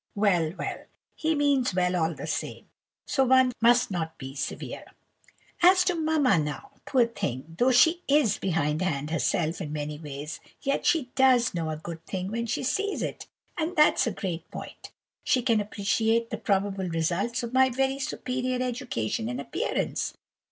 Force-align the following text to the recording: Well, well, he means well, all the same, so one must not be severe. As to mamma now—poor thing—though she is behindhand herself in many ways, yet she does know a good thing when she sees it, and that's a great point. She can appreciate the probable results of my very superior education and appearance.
Well, 0.15 0.53
well, 0.57 0.85
he 1.13 1.35
means 1.35 1.75
well, 1.75 1.95
all 1.95 2.15
the 2.15 2.25
same, 2.25 2.65
so 3.05 3.23
one 3.23 3.53
must 3.61 3.91
not 3.91 4.17
be 4.17 4.33
severe. 4.33 4.83
As 5.61 5.83
to 5.83 5.93
mamma 5.93 6.39
now—poor 6.39 7.05
thing—though 7.05 7.69
she 7.69 8.01
is 8.07 8.39
behindhand 8.39 9.11
herself 9.11 9.61
in 9.61 9.71
many 9.71 9.99
ways, 9.99 10.39
yet 10.59 10.87
she 10.87 11.11
does 11.13 11.53
know 11.53 11.69
a 11.69 11.77
good 11.77 12.03
thing 12.07 12.31
when 12.31 12.47
she 12.47 12.63
sees 12.63 13.03
it, 13.03 13.27
and 13.55 13.75
that's 13.75 14.07
a 14.07 14.11
great 14.11 14.49
point. 14.49 14.91
She 15.23 15.43
can 15.43 15.61
appreciate 15.61 16.31
the 16.31 16.37
probable 16.37 16.89
results 16.89 17.43
of 17.43 17.53
my 17.53 17.69
very 17.69 17.99
superior 17.99 18.59
education 18.59 19.29
and 19.29 19.39
appearance. 19.39 20.15